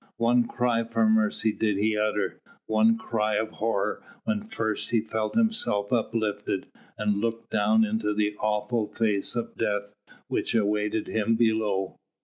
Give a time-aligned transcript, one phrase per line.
[0.17, 5.35] One cry for mercy did he utter, one cry of horror when first he felt
[5.35, 6.65] himself uplifted
[6.97, 9.93] and looked down into the awful face of Death
[10.27, 11.99] which awaited him below.